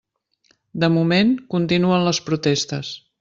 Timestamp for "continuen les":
1.55-2.23